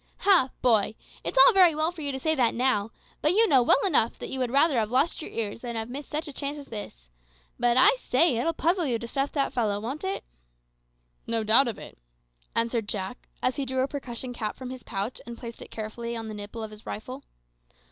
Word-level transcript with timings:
"Ha, 0.21 0.49
boy! 0.63 0.95
it's 1.23 1.37
all 1.45 1.53
very 1.53 1.75
well 1.75 1.91
for 1.91 2.01
you 2.01 2.11
to 2.11 2.17
say 2.17 2.33
that 2.33 2.55
now, 2.55 2.89
but 3.21 3.33
you 3.33 3.47
know 3.47 3.61
well 3.61 3.85
enough 3.85 4.17
that 4.17 4.29
you 4.31 4.39
would 4.39 4.49
rather 4.49 4.79
have 4.79 4.89
lost 4.89 5.21
your 5.21 5.29
ears 5.29 5.61
than 5.61 5.75
have 5.75 5.91
missed 5.91 6.09
such 6.09 6.27
a 6.27 6.33
chance 6.33 6.57
as 6.57 6.65
this. 6.69 7.07
But, 7.59 7.77
I 7.77 7.91
say, 7.97 8.37
it'll 8.37 8.51
puzzle 8.51 8.87
you 8.87 8.97
to 8.97 9.07
stuff 9.07 9.31
that 9.33 9.53
fellow, 9.53 9.79
won't 9.79 10.03
it?" 10.03 10.23
"No 11.27 11.43
doubt 11.43 11.67
of 11.67 11.77
it," 11.77 11.99
answered 12.55 12.87
Jack, 12.89 13.27
as 13.43 13.57
he 13.57 13.65
drew 13.67 13.81
a 13.83 13.87
percussion 13.87 14.33
cap 14.33 14.55
from 14.55 14.71
his 14.71 14.81
pouch, 14.81 15.21
and 15.27 15.37
placed 15.37 15.61
it 15.61 15.69
carefully 15.69 16.15
on 16.15 16.29
the 16.29 16.33
nipple 16.33 16.63
of 16.63 16.71
his 16.71 16.87
rifle. 16.87 17.23